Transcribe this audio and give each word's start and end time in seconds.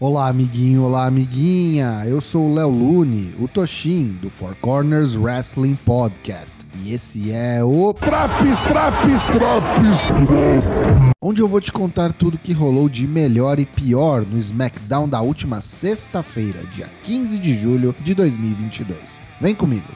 Olá, 0.00 0.28
amiguinho, 0.28 0.84
olá, 0.84 1.06
amiguinha. 1.06 2.04
Eu 2.06 2.20
sou 2.20 2.48
o 2.48 2.54
Léo 2.54 2.68
Lune, 2.70 3.34
o 3.40 3.48
Toshin, 3.48 4.16
do 4.22 4.30
Four 4.30 4.54
Corners 4.60 5.16
Wrestling 5.16 5.74
Podcast. 5.74 6.64
E 6.84 6.94
esse 6.94 7.32
é 7.32 7.64
o 7.64 7.92
Traps, 7.92 8.60
Traps, 8.60 9.26
Traps, 9.26 10.00
onde 11.20 11.42
eu 11.42 11.48
vou 11.48 11.60
te 11.60 11.72
contar 11.72 12.12
tudo 12.12 12.38
que 12.38 12.52
rolou 12.52 12.88
de 12.88 13.08
melhor 13.08 13.58
e 13.58 13.66
pior 13.66 14.24
no 14.24 14.38
SmackDown 14.38 15.08
da 15.08 15.20
última 15.20 15.60
sexta-feira, 15.60 16.60
dia 16.72 16.88
15 17.02 17.36
de 17.40 17.58
julho 17.58 17.92
de 17.98 18.14
2022. 18.14 19.20
Vem 19.40 19.52
comigo. 19.52 19.88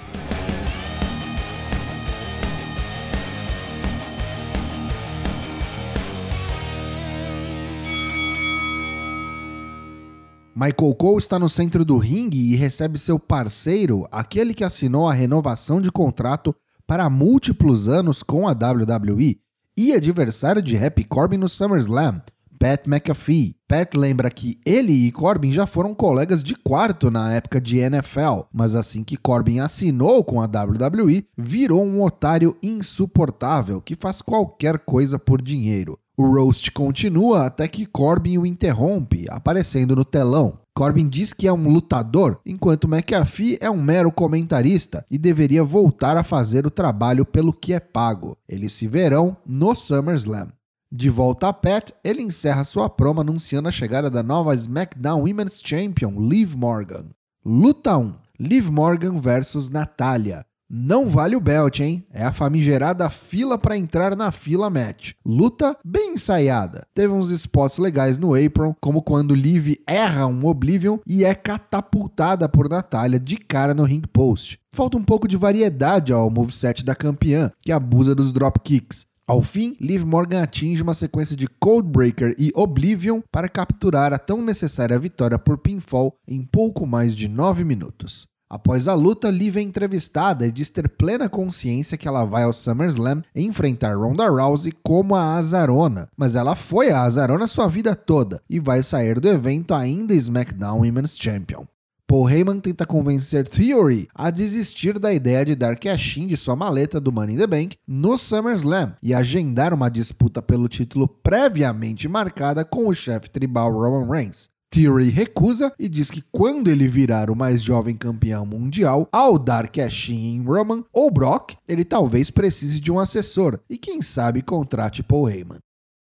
Michael 10.63 10.95
Cole 10.95 11.19
está 11.19 11.41
no 11.41 11.49
centro 11.49 11.85
do 11.85 11.97
ringue 11.97 12.53
e 12.53 12.55
recebe 12.55 12.97
seu 12.97 13.19
parceiro, 13.19 14.07
aquele 14.13 14.55
que 14.55 14.63
assinou 14.63 15.09
a 15.09 15.13
renovação 15.13 15.81
de 15.81 15.91
contrato 15.91 16.55
para 16.87 17.11
múltiplos 17.11 17.89
anos 17.89 18.23
com 18.23 18.47
a 18.47 18.53
WWE 18.53 19.41
e 19.77 19.93
adversário 19.93 20.63
de 20.63 20.77
Happy 20.77 21.03
Corbin 21.03 21.37
no 21.37 21.49
SummerSlam, 21.49 22.23
Pat 22.61 22.87
McAfee. 22.87 23.57
Pat 23.67 23.97
lembra 23.97 24.31
que 24.31 24.57
ele 24.65 24.93
e 24.93 25.11
Corbin 25.11 25.51
já 25.51 25.67
foram 25.67 25.97
colegas 25.97 26.45
de 26.45 26.55
quarto 26.55 27.11
na 27.11 27.33
época 27.33 27.61
de 27.61 27.79
NFL, 27.79 28.43
mas 28.53 28.77
assim 28.77 29.03
que 29.03 29.17
Corbin 29.17 29.59
assinou 29.59 30.23
com 30.23 30.41
a 30.41 30.45
WWE, 30.45 31.27
virou 31.37 31.85
um 31.85 32.01
otário 32.05 32.57
insuportável 32.63 33.81
que 33.81 33.97
faz 33.97 34.23
qualquer 34.23 34.79
coisa 34.79 35.19
por 35.19 35.43
dinheiro. 35.43 35.99
O 36.23 36.37
roast 36.37 36.71
continua 36.71 37.47
até 37.47 37.67
que 37.67 37.85
Corbin 37.85 38.39
o 38.39 38.47
interrompe, 38.47 39.27
aparecendo 39.29 39.97
no 39.97 40.05
telão. 40.05 40.57
Corbin 40.73 41.09
diz 41.09 41.33
que 41.33 41.49
é 41.49 41.53
um 41.53 41.69
lutador, 41.69 42.39
enquanto 42.47 42.87
McAfee 42.87 43.59
é 43.61 43.69
um 43.69 43.83
mero 43.83 44.13
comentarista 44.13 45.05
e 45.11 45.19
deveria 45.19 45.65
voltar 45.65 46.17
a 46.17 46.23
fazer 46.23 46.65
o 46.65 46.71
trabalho 46.71 47.27
pelo 47.27 47.53
que 47.53 47.73
é 47.73 47.81
pago. 47.81 48.39
Eles 48.49 48.73
se 48.73 48.87
verão 48.87 49.37
no 49.45 49.75
SummerSlam. 49.75 50.53
De 50.93 51.11
volta 51.11 51.49
a 51.49 51.53
Pat, 51.53 51.91
ele 52.05 52.23
encerra 52.23 52.63
sua 52.63 52.89
promo 52.89 53.21
anunciando 53.21 53.69
a 53.69 53.73
chegada 53.73 54.09
da 54.09 54.23
nova 54.23 54.55
SmackDown 54.55 55.23
Women's 55.23 55.61
Champion, 55.61 56.13
Liv 56.21 56.55
Morgan. 56.55 57.07
Luta 57.45 57.99
1: 57.99 58.15
Liv 58.39 58.71
Morgan 58.71 59.21
versus 59.21 59.69
Natália. 59.69 60.47
Não 60.75 61.07
vale 61.07 61.37
o 61.37 61.41
belt, 61.41 61.81
hein? 61.81 62.03
É 62.11 62.25
a 62.25 62.33
famigerada 62.33 63.11
fila 63.11 63.59
para 63.59 63.77
entrar 63.77 64.17
na 64.17 64.33
fila 64.33 64.71
match. 64.71 65.13
Luta 65.23 65.77
bem 65.85 66.15
ensaiada. 66.15 66.87
Teve 66.95 67.13
uns 67.13 67.29
spots 67.29 67.77
legais 67.77 68.19
no 68.19 68.35
apron, 68.35 68.75
como 68.81 69.03
quando 69.03 69.35
Liv 69.35 69.75
erra 69.87 70.27
um 70.27 70.47
Oblivion 70.47 70.97
e 71.07 71.25
é 71.27 71.35
catapultada 71.35 72.49
por 72.49 72.71
Natália 72.71 73.21
de 73.21 73.37
cara 73.37 73.75
no 73.75 73.85
ring 73.85 74.01
post. 74.01 74.59
Falta 74.73 74.97
um 74.97 75.03
pouco 75.05 75.29
de 75.29 75.37
variedade 75.37 76.11
ao 76.11 76.31
moveset 76.31 76.83
da 76.83 76.95
campeã, 76.95 77.51
que 77.61 77.71
abusa 77.71 78.15
dos 78.15 78.33
dropkicks. 78.33 79.05
Ao 79.27 79.43
fim, 79.43 79.77
Liv 79.79 80.05
Morgan 80.05 80.43
atinge 80.43 80.83
uma 80.83 80.95
sequência 80.95 81.37
de 81.37 81.47
Codebreaker 81.61 82.35
e 82.39 82.51
Oblivion 82.55 83.21
para 83.31 83.49
capturar 83.49 84.15
a 84.15 84.19
tão 84.19 84.41
necessária 84.41 84.99
vitória 84.99 85.39
por 85.39 85.59
pinfall 85.59 86.17
em 86.27 86.43
pouco 86.43 86.87
mais 86.87 87.15
de 87.15 87.29
9 87.29 87.63
minutos. 87.63 88.32
Após 88.53 88.87
a 88.87 88.93
luta, 88.93 89.31
Liv 89.31 89.57
é 89.57 89.63
entrevistada 89.63 90.47
e 90.47 90.53
diz 90.53 90.69
ter 90.69 90.87
plena 90.87 91.27
consciência 91.27 91.97
que 91.97 92.07
ela 92.07 92.27
vai 92.27 92.43
ao 92.43 92.53
SummerSlam 92.53 93.23
enfrentar 93.35 93.97
Ronda 93.97 94.29
Rousey 94.29 94.75
como 94.83 95.15
a 95.15 95.37
Azarona, 95.37 96.07
mas 96.15 96.35
ela 96.35 96.55
foi 96.55 96.91
a 96.91 97.01
Azarona 97.01 97.47
sua 97.47 97.67
vida 97.67 97.97
toda 97.97 98.43
e 98.51 98.61
vai 98.61 98.83
sair 98.83 99.19
do 99.19 99.27
evento 99.27 99.73
ainda 99.73 100.13
SmackDown 100.13 100.81
Women's 100.81 101.17
Champion. 101.19 101.65
Paul 102.07 102.29
Heyman 102.29 102.61
tenta 102.61 102.85
convencer 102.85 103.49
Theory 103.49 104.07
a 104.15 104.31
desistir 104.31 104.99
da 104.99 105.15
ideia 105.15 105.47
de 105.47 105.57
dar 105.57 105.75
cash 105.79 106.17
de 106.17 106.37
sua 106.37 106.55
maleta 106.55 107.01
do 107.01 107.11
Money 107.11 107.37
in 107.37 107.39
the 107.39 107.47
Bank 107.47 107.79
no 107.89 108.19
SummerSlam 108.19 108.93
e 109.03 109.15
agendar 109.15 109.73
uma 109.73 109.89
disputa 109.91 110.43
pelo 110.43 110.69
título 110.69 111.09
previamente 111.09 112.07
marcada 112.07 112.67
com 112.67 112.87
o 112.87 112.93
chefe 112.93 113.31
tribal 113.31 113.73
Roman 113.73 114.07
Reigns. 114.07 114.51
Theory 114.73 115.11
recusa 115.11 115.71
e 115.79 115.87
diz 115.87 116.11
que 116.11 116.25
quando 116.33 116.69
ele 116.69 116.89
virar 116.89 117.29
o 117.29 117.37
mais 117.37 117.63
jovem 117.63 117.95
campeão 117.95 118.47
mundial, 118.47 119.07
ao 119.13 119.39
dar 119.39 119.69
cash 119.69 120.09
em 120.09 120.43
Roman 120.43 120.83
ou 120.91 121.11
Brock, 121.11 121.55
ele 121.69 121.85
talvez 121.85 122.31
precise 122.31 122.81
de 122.81 122.91
um 122.91 122.99
assessor 122.99 123.61
e 123.69 123.77
quem 123.77 124.01
sabe 124.01 124.41
contrate 124.41 125.03
Paul 125.03 125.29
Heyman. 125.29 125.59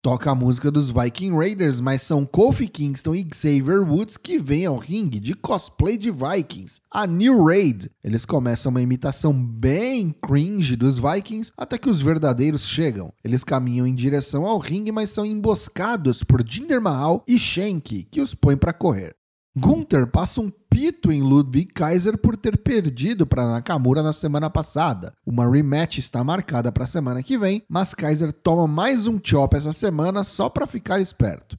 Toca 0.03 0.33
a 0.33 0.35
música 0.35 0.69
dos 0.69 0.91
Viking 0.91 1.31
Raiders, 1.31 1.79
mas 1.79 2.03
são 2.03 2.27
Kofi 2.27 2.67
Kingston 2.67 3.15
e 3.15 3.29
Xavier 3.33 3.89
Woods 3.89 4.17
que 4.17 4.37
vêm 4.37 4.67
ao 4.67 4.77
ringue 4.77 5.21
de 5.21 5.33
cosplay 5.33 5.97
de 5.97 6.11
Vikings, 6.11 6.81
a 6.91 7.07
New 7.07 7.45
Raid. 7.45 7.89
Eles 8.03 8.25
começam 8.25 8.71
uma 8.71 8.83
imitação 8.83 9.33
bem 9.33 10.13
cringe 10.21 10.75
dos 10.75 10.99
Vikings 10.99 11.53
até 11.57 11.79
que 11.79 11.89
os 11.89 12.03
verdadeiros 12.03 12.67
chegam. 12.67 13.13
Eles 13.25 13.45
caminham 13.45 13.87
em 13.87 13.95
direção 13.95 14.45
ao 14.45 14.59
ringue, 14.59 14.91
mas 14.91 15.11
são 15.11 15.25
emboscados 15.25 16.25
por 16.25 16.45
Jinder 16.45 16.83
Mahal 16.83 17.23
e 17.29 17.39
Shanky, 17.39 18.09
que 18.11 18.21
os 18.21 18.35
põem 18.35 18.57
para 18.57 18.73
correr. 18.73 19.15
Gunther 19.55 20.07
passa 20.07 20.41
um 20.41 20.51
pito 20.71 21.13
em 21.13 21.21
Ludwig 21.21 21.67
Kaiser 21.67 22.17
por 22.17 22.39
ter 22.39 22.57
perdido 22.57 23.27
para 23.27 23.51
Nakamura 23.51 24.03
na 24.03 24.13
semana 24.13 24.49
passada. 24.49 25.13
Uma 25.27 25.51
rematch 25.51 25.99
está 25.99 26.25
marcada 26.25 26.73
para 26.73 26.85
a 26.85 26.87
semana 26.87 27.23
que 27.23 27.37
vem, 27.37 27.63
mas 27.69 27.93
Kaiser 27.93 28.33
toma 28.33 28.67
mais 28.67 29.07
um 29.07 29.21
chop 29.23 29.55
essa 29.55 29.75
semana 29.75 30.23
só 30.23 30.49
para 30.49 30.67
ficar 30.67 31.01
esperto. 31.01 31.55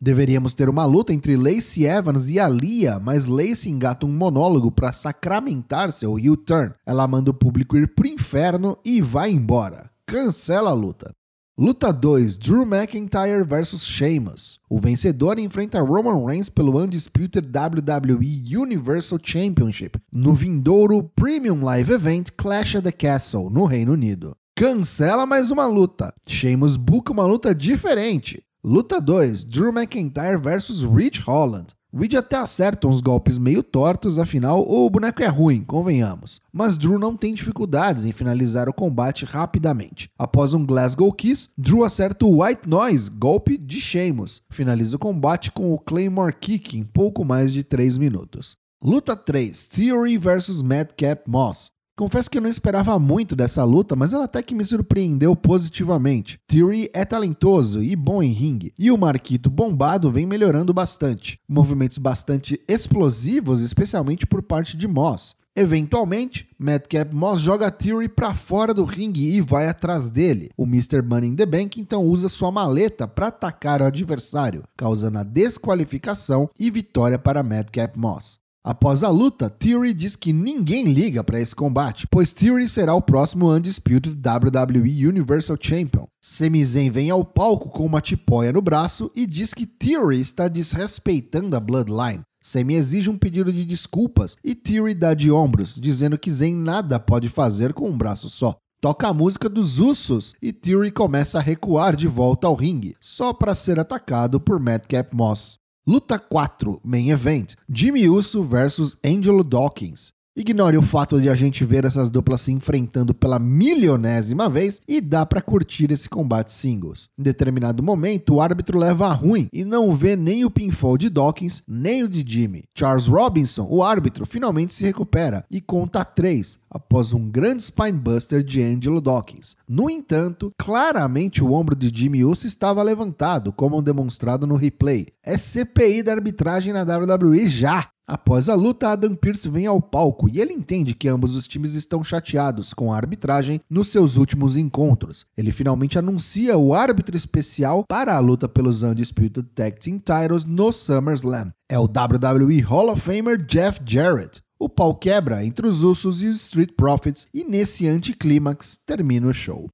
Deveríamos 0.00 0.54
ter 0.54 0.70
uma 0.70 0.86
luta 0.86 1.12
entre 1.12 1.36
Lacey 1.36 1.84
Evans 1.84 2.30
e 2.30 2.40
Alia, 2.40 2.98
mas 2.98 3.26
Lacey 3.26 3.70
engata 3.70 4.06
um 4.06 4.12
monólogo 4.12 4.72
para 4.72 4.90
sacramentar 4.90 5.92
seu 5.92 6.18
heel 6.18 6.38
turn. 6.38 6.72
Ela 6.86 7.06
manda 7.06 7.30
o 7.30 7.34
público 7.34 7.76
ir 7.76 7.94
pro 7.94 8.06
inferno 8.06 8.78
e 8.82 9.02
vai 9.02 9.30
embora. 9.30 9.90
Cancela 10.06 10.70
a 10.70 10.74
luta. 10.74 11.12
Luta 11.56 11.92
2: 11.92 12.36
Drew 12.36 12.66
McIntyre 12.66 13.44
vs 13.44 13.86
Sheamus. 13.86 14.58
O 14.68 14.80
vencedor 14.80 15.38
enfrenta 15.38 15.80
Roman 15.80 16.24
Reigns 16.24 16.48
pelo 16.48 16.76
Undisputed 16.76 17.46
WWE 17.56 18.42
Universal 18.60 19.20
Championship 19.22 19.96
no 20.12 20.34
vindouro 20.34 21.04
Premium 21.14 21.62
Live 21.62 21.92
Event 21.92 22.32
Clash 22.36 22.74
at 22.74 22.82
the 22.82 22.90
Castle, 22.90 23.50
no 23.50 23.66
Reino 23.66 23.92
Unido. 23.92 24.36
Cancela 24.56 25.26
mais 25.26 25.52
uma 25.52 25.64
luta. 25.68 26.12
Sheamus 26.26 26.76
buca 26.76 27.12
uma 27.12 27.24
luta 27.24 27.54
diferente. 27.54 28.42
Luta 28.64 29.00
2: 29.00 29.44
Drew 29.44 29.70
McIntyre 29.70 30.38
vs 30.38 30.82
Rich 30.82 31.20
Holland. 31.20 31.68
Reed 31.96 32.14
até 32.14 32.36
acerta 32.36 32.88
uns 32.88 33.00
golpes 33.00 33.38
meio 33.38 33.62
tortos, 33.62 34.18
afinal 34.18 34.68
o 34.68 34.90
boneco 34.90 35.22
é 35.22 35.28
ruim, 35.28 35.62
convenhamos. 35.62 36.40
Mas 36.52 36.76
Drew 36.76 36.98
não 36.98 37.16
tem 37.16 37.32
dificuldades 37.32 38.04
em 38.04 38.10
finalizar 38.10 38.68
o 38.68 38.74
combate 38.74 39.24
rapidamente. 39.24 40.10
Após 40.18 40.52
um 40.52 40.66
Glasgow 40.66 41.12
Kiss, 41.12 41.50
Drew 41.56 41.84
acerta 41.84 42.26
o 42.26 42.42
White 42.42 42.68
Noise, 42.68 43.08
golpe 43.10 43.56
de 43.56 43.80
Sheamus. 43.80 44.42
Finaliza 44.50 44.96
o 44.96 44.98
combate 44.98 45.52
com 45.52 45.72
o 45.72 45.78
Claymore 45.78 46.34
Kick 46.34 46.76
em 46.76 46.82
pouco 46.82 47.24
mais 47.24 47.52
de 47.52 47.62
3 47.62 47.96
minutos. 47.96 48.56
Luta 48.82 49.14
3: 49.14 49.68
Theory 49.68 50.18
vs 50.18 50.62
Madcap 50.62 51.22
Moss. 51.30 51.73
Confesso 51.96 52.28
que 52.28 52.38
eu 52.38 52.42
não 52.42 52.50
esperava 52.50 52.98
muito 52.98 53.36
dessa 53.36 53.62
luta, 53.62 53.94
mas 53.94 54.12
ela 54.12 54.24
até 54.24 54.42
que 54.42 54.52
me 54.52 54.64
surpreendeu 54.64 55.36
positivamente. 55.36 56.40
Theory 56.48 56.90
é 56.92 57.04
talentoso 57.04 57.84
e 57.84 57.94
bom 57.94 58.20
em 58.20 58.32
ringue, 58.32 58.72
e 58.76 58.90
o 58.90 58.98
Marquito 58.98 59.48
bombado 59.48 60.10
vem 60.10 60.26
melhorando 60.26 60.74
bastante. 60.74 61.38
Movimentos 61.48 61.98
bastante 61.98 62.60
explosivos, 62.66 63.60
especialmente 63.60 64.26
por 64.26 64.42
parte 64.42 64.76
de 64.76 64.88
Moss. 64.88 65.36
Eventualmente, 65.56 66.48
Madcap 66.58 67.14
Moss 67.14 67.40
joga 67.40 67.70
Theory 67.70 68.08
para 68.08 68.34
fora 68.34 68.74
do 68.74 68.84
ringue 68.84 69.36
e 69.36 69.40
vai 69.40 69.68
atrás 69.68 70.10
dele. 70.10 70.50
O 70.56 70.64
Mr. 70.64 71.00
Money 71.00 71.30
in 71.30 71.36
the 71.36 71.46
Bank 71.46 71.80
então 71.80 72.04
usa 72.04 72.28
sua 72.28 72.50
maleta 72.50 73.06
para 73.06 73.28
atacar 73.28 73.80
o 73.80 73.84
adversário, 73.84 74.64
causando 74.76 75.20
a 75.20 75.22
desqualificação 75.22 76.50
e 76.58 76.72
vitória 76.72 77.20
para 77.20 77.44
Madcap 77.44 77.96
Moss. 77.96 78.43
Após 78.66 79.02
a 79.02 79.10
luta, 79.10 79.50
Theory 79.50 79.92
diz 79.92 80.16
que 80.16 80.32
ninguém 80.32 80.84
liga 80.84 81.22
para 81.22 81.38
esse 81.38 81.54
combate, 81.54 82.06
pois 82.10 82.32
Theory 82.32 82.66
será 82.66 82.94
o 82.94 83.02
próximo 83.02 83.52
Undisputed 83.52 84.16
WWE 84.16 85.06
Universal 85.06 85.58
Champion. 85.60 86.06
Sami 86.22 86.64
Zayn 86.64 86.90
vem 86.90 87.10
ao 87.10 87.22
palco 87.26 87.68
com 87.68 87.84
uma 87.84 88.00
tipóia 88.00 88.54
no 88.54 88.62
braço 88.62 89.12
e 89.14 89.26
diz 89.26 89.52
que 89.52 89.66
Theory 89.66 90.18
está 90.18 90.48
desrespeitando 90.48 91.54
a 91.54 91.60
Bloodline. 91.60 92.22
Sami 92.42 92.74
exige 92.74 93.10
um 93.10 93.18
pedido 93.18 93.52
de 93.52 93.66
desculpas 93.66 94.34
e 94.42 94.54
Theory 94.54 94.94
dá 94.94 95.12
de 95.12 95.30
ombros, 95.30 95.78
dizendo 95.78 96.16
que 96.16 96.30
Zayn 96.30 96.56
nada 96.56 96.98
pode 96.98 97.28
fazer 97.28 97.74
com 97.74 97.90
um 97.90 97.98
braço 97.98 98.30
só. 98.30 98.56
Toca 98.80 99.08
a 99.08 99.14
música 99.14 99.46
dos 99.46 99.78
Usos 99.78 100.34
e 100.40 100.54
Theory 100.54 100.90
começa 100.90 101.38
a 101.38 101.42
recuar 101.42 101.94
de 101.94 102.08
volta 102.08 102.46
ao 102.46 102.54
ringue, 102.54 102.96
só 102.98 103.34
para 103.34 103.54
ser 103.54 103.78
atacado 103.78 104.40
por 104.40 104.58
Madcap 104.58 105.14
Moss. 105.14 105.58
Luta 105.86 106.18
4, 106.18 106.80
Main 106.82 107.10
Event: 107.10 107.56
Jimmy 107.68 108.08
Uso 108.08 108.42
versus 108.42 108.96
Angelo 109.04 109.42
Dawkins. 109.42 110.13
Ignore 110.36 110.76
o 110.76 110.82
fato 110.82 111.20
de 111.20 111.28
a 111.28 111.34
gente 111.36 111.64
ver 111.64 111.84
essas 111.84 112.10
duplas 112.10 112.40
se 112.40 112.50
enfrentando 112.50 113.14
pela 113.14 113.38
milionésima 113.38 114.50
vez 114.50 114.80
e 114.88 115.00
dá 115.00 115.24
para 115.24 115.40
curtir 115.40 115.92
esse 115.92 116.08
combate 116.08 116.50
singles. 116.50 117.08
Em 117.16 117.22
determinado 117.22 117.84
momento, 117.84 118.34
o 118.34 118.40
árbitro 118.40 118.76
leva 118.76 119.06
a 119.06 119.12
ruim 119.12 119.46
e 119.52 119.64
não 119.64 119.94
vê 119.94 120.16
nem 120.16 120.44
o 120.44 120.50
pinfall 120.50 120.98
de 120.98 121.08
Dawkins, 121.08 121.62
nem 121.68 122.02
o 122.02 122.08
de 122.08 122.24
Jimmy. 122.26 122.64
Charles 122.76 123.06
Robinson, 123.06 123.68
o 123.70 123.80
árbitro, 123.80 124.26
finalmente 124.26 124.74
se 124.74 124.84
recupera 124.84 125.44
e 125.48 125.60
conta 125.60 126.04
3 126.04 126.58
após 126.68 127.12
um 127.12 127.30
grande 127.30 127.62
spinebuster 127.62 128.42
de 128.42 128.60
Angelo 128.60 129.00
Dawkins. 129.00 129.56
No 129.68 129.88
entanto, 129.88 130.50
claramente 130.58 131.44
o 131.44 131.52
ombro 131.52 131.76
de 131.76 131.96
Jimmy 131.96 132.24
Uso 132.24 132.44
estava 132.44 132.82
levantado, 132.82 133.52
como 133.52 133.80
demonstrado 133.80 134.48
no 134.48 134.56
replay. 134.56 135.06
É 135.22 135.36
CPI 135.36 136.02
da 136.02 136.10
arbitragem 136.10 136.72
na 136.72 136.82
WWE 136.82 137.46
já! 137.46 137.93
Após 138.06 138.50
a 138.50 138.54
luta, 138.54 138.90
Adam 138.90 139.14
Pearce 139.14 139.48
vem 139.48 139.66
ao 139.66 139.80
palco 139.80 140.28
e 140.28 140.38
ele 140.38 140.52
entende 140.52 140.94
que 140.94 141.08
ambos 141.08 141.34
os 141.34 141.48
times 141.48 141.72
estão 141.72 142.04
chateados 142.04 142.74
com 142.74 142.92
a 142.92 142.96
arbitragem 142.96 143.58
nos 143.68 143.88
seus 143.88 144.18
últimos 144.18 144.58
encontros. 144.58 145.24
Ele 145.34 145.50
finalmente 145.50 145.98
anuncia 145.98 146.58
o 146.58 146.74
árbitro 146.74 147.16
especial 147.16 147.82
para 147.88 148.14
a 148.14 148.18
luta 148.18 148.46
pelos 148.46 148.82
Undisputed 148.82 149.48
Tag 149.54 149.80
Team 149.80 149.98
Titles 149.98 150.44
no 150.44 150.70
SummerSlam. 150.70 151.50
É 151.66 151.78
o 151.78 151.84
WWE 151.84 152.60
Hall 152.60 152.90
of 152.90 153.00
Famer 153.00 153.42
Jeff 153.46 153.80
Jarrett. 153.86 154.42
O 154.58 154.68
pau 154.68 154.94
quebra 154.94 155.42
entre 155.42 155.66
os 155.66 155.82
Usos 155.82 156.22
e 156.22 156.26
os 156.26 156.42
Street 156.42 156.72
Profits 156.76 157.26
e 157.32 157.42
nesse 157.42 157.88
anticlímax 157.88 158.78
termina 158.86 159.28
o 159.28 159.32
show. 159.32 159.66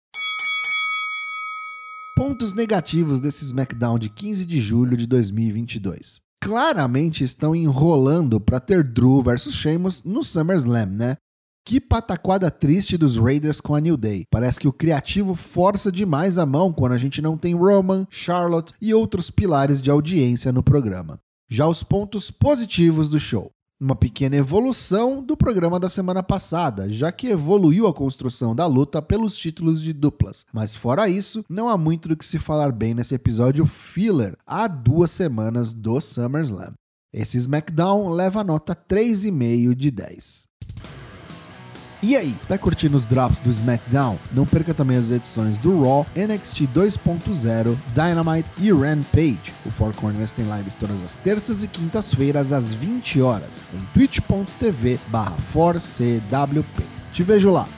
Pontos 2.17 2.55
negativos 2.55 3.19
desse 3.19 3.44
SmackDown 3.44 3.99
de 3.99 4.09
15 4.09 4.47
de 4.47 4.59
julho 4.59 4.97
de 4.97 5.06
2022 5.09 6.30
claramente 6.40 7.22
estão 7.22 7.54
enrolando 7.54 8.40
para 8.40 8.58
ter 8.58 8.82
Drew 8.82 9.22
versus 9.22 9.54
Sheamus 9.54 10.02
no 10.04 10.25
SummerSlam, 10.25 10.87
né? 10.87 11.16
Que 11.66 11.81
pataquada 11.81 12.50
triste 12.50 12.96
dos 12.96 13.19
Raiders 13.19 13.60
com 13.60 13.75
a 13.75 13.81
New 13.81 13.96
Day. 13.96 14.25
Parece 14.31 14.58
que 14.58 14.66
o 14.66 14.72
criativo 14.72 15.34
força 15.34 15.92
demais 15.92 16.38
a 16.38 16.46
mão 16.46 16.72
quando 16.72 16.92
a 16.92 16.96
gente 16.96 17.20
não 17.20 17.37
tem 17.37 17.54
Roman, 17.54 18.06
Charlotte 18.10 18.72
e 18.81 18.94
outros 18.94 19.31
pilares 19.31 19.81
de 19.82 19.90
audiência 19.90 20.50
no 20.50 20.62
programa. 20.62 21.19
Já 21.48 21.69
os 21.69 21.82
pontos 21.82 22.31
positivos 22.31 23.10
do 23.10 23.20
show 23.20 23.52
uma 23.81 23.97
pequena 23.97 24.37
evolução 24.37 25.23
do 25.23 25.37
programa 25.37 25.81
da 25.81 25.88
semana 25.88 26.23
passada, 26.23 26.91
já 26.91 27.11
que 27.11 27.29
evoluiu 27.29 27.87
a 27.87 27.94
construção 27.94 28.55
da 28.55 28.67
luta 28.67 29.00
pelos 29.00 29.37
títulos 29.37 29.81
de 29.81 29.94
duplas. 29.94 30.44
Mas 30.53 30.75
fora 30.75 31.09
isso, 31.09 31.43
não 31.49 31.69
há 31.69 31.79
muito 31.79 32.09
do 32.09 32.17
que 32.17 32.27
se 32.27 32.38
falar 32.38 32.73
bem 32.73 32.93
nesse 32.93 33.15
episódio 33.15 33.65
filler 33.65 34.37
há 34.47 34.69
duas 34.69 35.11
semanas 35.11 35.73
do 35.73 35.99
SummerSlam. 36.00 36.75
Esse 37.12 37.38
SmackDown 37.38 38.11
leva 38.11 38.44
nota 38.44 38.75
3,5 38.75 39.75
de 39.75 39.91
10. 39.91 40.50
E 42.02 42.17
aí, 42.17 42.35
tá 42.49 42.56
curtindo 42.56 42.97
os 42.97 43.06
drops 43.06 43.41
do 43.41 43.50
SmackDown? 43.50 44.19
Não 44.32 44.47
perca 44.47 44.73
também 44.73 44.97
as 44.97 45.11
edições 45.11 45.58
do 45.58 45.82
Raw, 45.82 46.06
NXT 46.17 46.67
2.0, 46.69 47.76
Dynamite 47.94 48.50
e 48.56 48.73
Rampage. 48.73 49.52
O 49.67 49.70
Four 49.70 49.93
Corners 49.93 50.32
tem 50.32 50.50
lives 50.50 50.75
todas 50.75 51.02
as 51.02 51.17
terças 51.17 51.62
e 51.62 51.69
quintas-feiras 51.69 52.52
às 52.52 52.73
20 52.73 53.20
horas 53.20 53.62
em 53.75 53.81
twitch.tv/4cwp. 53.93 56.82
Te 57.12 57.23
vejo 57.23 57.50
lá. 57.50 57.69